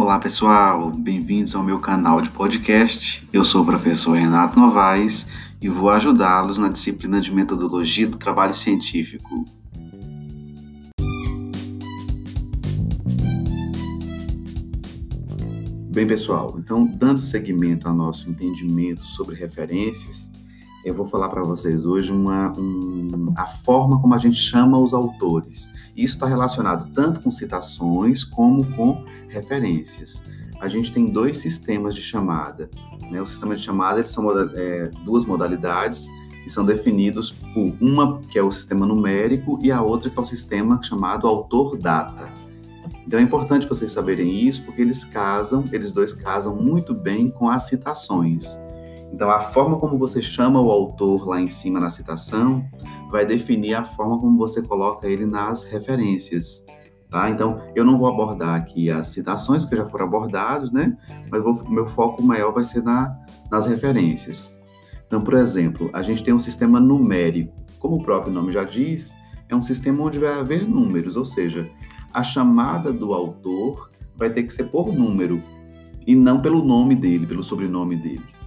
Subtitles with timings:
[0.00, 3.28] Olá pessoal, bem-vindos ao meu canal de podcast.
[3.32, 5.26] Eu sou o professor Renato Novaes
[5.60, 9.44] e vou ajudá-los na disciplina de metodologia do trabalho científico.
[15.90, 20.27] Bem, pessoal, então, dando seguimento ao nosso entendimento sobre referências,
[20.88, 24.94] eu vou falar para vocês hoje uma, um, a forma como a gente chama os
[24.94, 25.70] autores.
[25.94, 30.22] Isso está relacionado tanto com citações como com referências.
[30.60, 32.70] A gente tem dois sistemas de chamada.
[33.10, 33.20] Né?
[33.20, 36.08] O sistema de chamada eles são é, duas modalidades
[36.42, 40.22] que são definidos por uma que é o sistema numérico e a outra que é
[40.22, 42.28] o sistema chamado autor-data.
[43.06, 47.48] Então é importante vocês saberem isso porque eles casam, eles dois casam muito bem com
[47.48, 48.58] as citações.
[49.12, 52.64] Então, a forma como você chama o autor lá em cima na citação
[53.10, 56.64] vai definir a forma como você coloca ele nas referências.
[57.10, 57.30] Tá?
[57.30, 60.96] Então, eu não vou abordar aqui as citações, porque já foram abordados, né?
[61.30, 63.16] Mas meu foco maior vai ser na,
[63.50, 64.54] nas referências.
[65.06, 67.54] Então, por exemplo, a gente tem um sistema numérico.
[67.78, 69.16] Como o próprio nome já diz,
[69.48, 71.68] é um sistema onde vai haver números, ou seja,
[72.12, 75.42] a chamada do autor vai ter que ser por número
[76.06, 78.37] e não pelo nome dele, pelo sobrenome dele.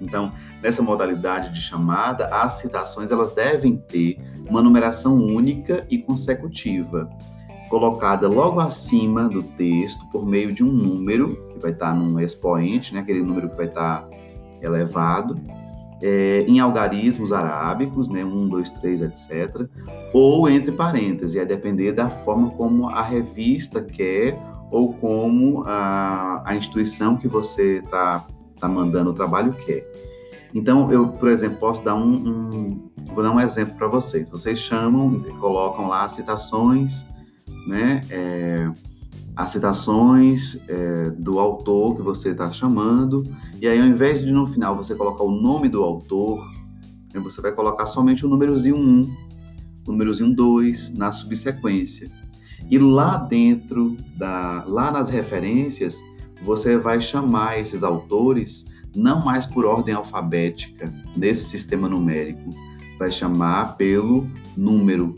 [0.00, 0.32] Então,
[0.62, 4.18] nessa modalidade de chamada, as citações elas devem ter
[4.48, 7.08] uma numeração única e consecutiva,
[7.68, 12.94] colocada logo acima do texto por meio de um número que vai estar num expoente,
[12.94, 14.08] né, aquele número que vai estar
[14.62, 15.38] elevado,
[16.02, 19.68] é, em algarismos arábicos, né, 1, 2, 3, etc.,
[20.12, 24.38] ou entre parênteses, a depender da forma como a revista quer
[24.70, 28.26] ou como a, a instituição que você está
[28.58, 29.86] está mandando o trabalho quer.
[30.54, 34.28] Então, eu, por exemplo, posso dar um, um vou dar um exemplo para vocês.
[34.28, 37.06] Vocês chamam, colocam lá citações,
[37.66, 38.00] né?
[38.10, 38.70] É,
[39.36, 43.22] as citações é, do autor que você está chamando,
[43.60, 46.44] e aí ao invés de no final você colocar o nome do autor,
[47.14, 49.16] né, você vai colocar somente o númerozinho 1,
[49.86, 52.10] o númerozinho 2 na subsequência.
[52.68, 55.96] E lá dentro, da, lá nas referências,
[56.42, 62.50] você vai chamar esses autores não mais por ordem alfabética nesse sistema numérico,
[62.98, 64.26] vai chamar pelo
[64.56, 65.14] número.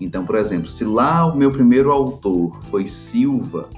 [0.00, 3.68] Então, por exemplo, se lá o meu primeiro autor foi Silva,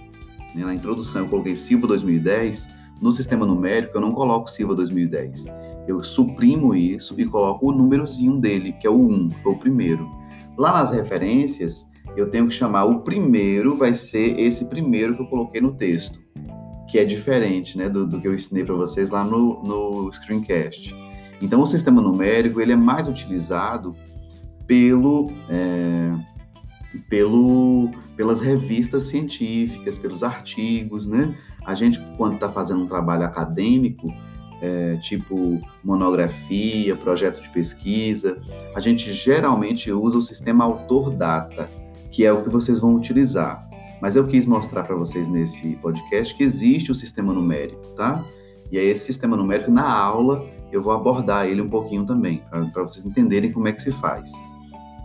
[0.54, 2.68] né, na introdução eu coloquei Silva 2010,
[3.00, 5.46] no sistema numérico eu não coloco Silva 2010.
[5.88, 10.08] Eu suprimo isso e coloco o númerozinho dele, que é o 1, foi o primeiro.
[10.56, 15.26] Lá nas referências, eu tenho que chamar o primeiro, vai ser esse primeiro que eu
[15.26, 16.21] coloquei no texto
[16.92, 20.94] que é diferente né, do, do que eu ensinei para vocês lá no, no screencast.
[21.40, 23.96] Então, o sistema numérico ele é mais utilizado
[24.66, 26.14] pelo, é,
[27.08, 31.34] pelo, pelas revistas científicas, pelos artigos, né?
[31.64, 34.12] A gente, quando está fazendo um trabalho acadêmico,
[34.60, 38.38] é, tipo monografia, projeto de pesquisa,
[38.76, 41.70] a gente geralmente usa o sistema autor-data,
[42.10, 43.71] que é o que vocês vão utilizar.
[44.02, 48.24] Mas eu quis mostrar para vocês nesse podcast que existe o sistema numérico, tá?
[48.72, 52.82] E aí esse sistema numérico na aula eu vou abordar ele um pouquinho também, para
[52.82, 54.32] vocês entenderem como é que se faz,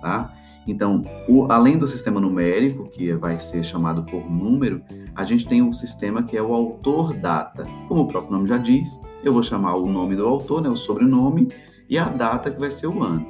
[0.02, 0.34] tá?
[0.66, 4.82] Então, o, além do sistema numérico, que vai ser chamado por número,
[5.16, 7.66] a gente tem um sistema que é o autor-data.
[7.88, 10.76] Como o próprio nome já diz, eu vou chamar o nome do autor, né, o
[10.76, 11.48] sobrenome,
[11.90, 13.26] e a data que vai ser o ano.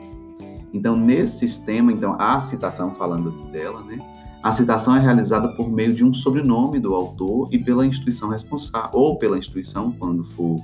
[0.73, 3.99] Então, nesse sistema, então, a citação falando aqui dela, né,
[4.47, 8.91] a citação é realizada por meio de um sobrenome do autor e pela instituição responsável,
[8.93, 10.61] ou pela instituição, quando for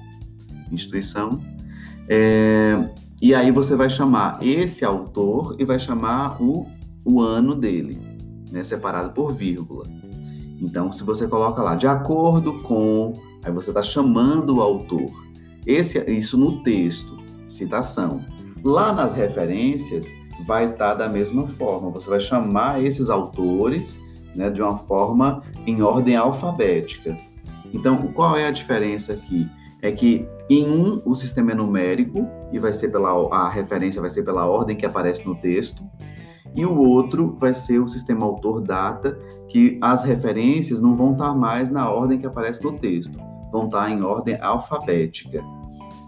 [0.72, 1.42] instituição.
[2.08, 2.90] É,
[3.22, 6.66] e aí você vai chamar esse autor e vai chamar o,
[7.04, 8.00] o ano dele,
[8.50, 9.86] né, separado por vírgula.
[10.62, 13.12] Então, se você coloca lá, de acordo com,
[13.44, 15.12] aí você está chamando o autor.
[15.68, 17.18] Esse, isso no texto,
[17.50, 18.22] citação.
[18.64, 20.08] Lá nas referências,
[20.46, 21.90] vai estar da mesma forma.
[21.92, 24.00] Você vai chamar esses autores
[24.36, 27.18] né, de uma forma em ordem alfabética.
[27.74, 29.48] Então, qual é a diferença aqui?
[29.82, 34.10] É que em um o sistema é numérico e vai ser pela a referência vai
[34.10, 35.84] ser pela ordem que aparece no texto,
[36.56, 39.18] e o outro vai ser o sistema autor-data,
[39.50, 43.20] que as referências não vão estar mais na ordem que aparece no texto,
[43.52, 45.44] vão estar em ordem alfabética.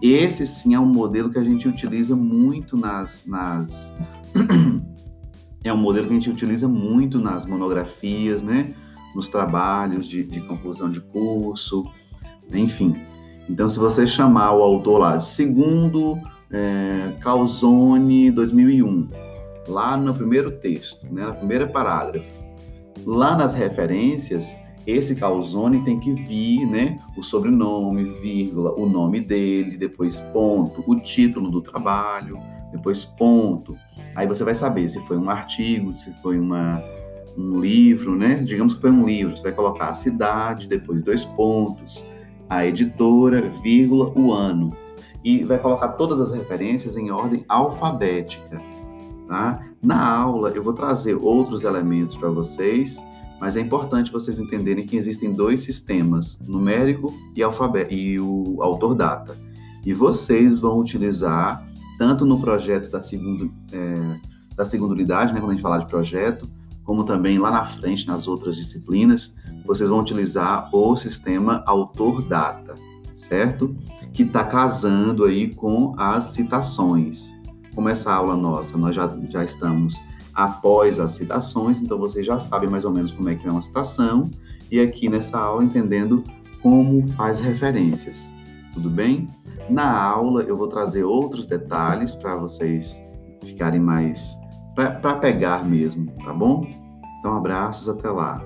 [0.02, 3.92] Esse sim é um modelo que a gente utiliza muito nas, nas
[5.64, 8.74] é um modelo que a gente utiliza muito nas monografias, né?
[9.14, 11.84] Nos trabalhos de, de conclusão de curso,
[12.52, 12.96] enfim.
[13.48, 16.18] Então, se você chamar o autor lá de segundo
[16.50, 19.08] é, Calzone 2001,
[19.68, 22.26] lá no primeiro texto, né, no primeiro parágrafo,
[23.04, 24.56] lá nas referências,
[24.86, 27.00] esse calzone tem que vir, né?
[27.16, 32.38] O sobrenome, vírgula, o nome dele, depois ponto, o título do trabalho,
[32.70, 33.76] depois ponto.
[34.14, 36.82] Aí você vai saber se foi um artigo, se foi uma,
[37.36, 38.36] um livro, né?
[38.36, 42.06] Digamos que foi um livro, você vai colocar a cidade, depois dois pontos,
[42.48, 44.76] a editora, vírgula, o ano.
[45.24, 48.62] E vai colocar todas as referências em ordem alfabética,
[49.26, 49.66] tá?
[49.82, 53.02] Na aula eu vou trazer outros elementos para vocês,
[53.40, 58.58] mas é importante vocês entenderem que existem dois sistemas, numérico e, alfabeto, e o.
[59.84, 61.66] E vocês vão utilizar,
[61.98, 64.20] tanto no projeto da segunda, é,
[64.56, 66.48] da segunda unidade, né, quando a gente falar de projeto,
[66.82, 69.34] como também lá na frente, nas outras disciplinas,
[69.66, 72.74] vocês vão utilizar o sistema autor-data,
[73.14, 73.76] certo?
[74.12, 77.34] Que está casando aí com as citações.
[77.74, 79.96] Como essa aula nossa, nós já, já estamos
[80.36, 83.62] após as citações, então vocês já sabem mais ou menos como é que é uma
[83.62, 84.30] citação,
[84.70, 86.22] e aqui nessa aula entendendo
[86.62, 88.32] como faz referências,
[88.74, 89.28] tudo bem?
[89.70, 93.02] Na aula eu vou trazer outros detalhes para vocês
[93.42, 94.36] ficarem mais
[94.74, 96.68] para pegar mesmo, tá bom?
[97.18, 98.44] Então, abraços, até lá.